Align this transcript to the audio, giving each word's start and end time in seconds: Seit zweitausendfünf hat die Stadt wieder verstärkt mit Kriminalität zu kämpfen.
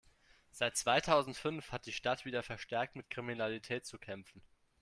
Seit 0.49 0.77
zweitausendfünf 0.77 1.71
hat 1.71 1.85
die 1.85 1.91
Stadt 1.91 2.25
wieder 2.25 2.41
verstärkt 2.41 2.95
mit 2.95 3.11
Kriminalität 3.11 3.85
zu 3.85 3.99
kämpfen. 3.99 4.41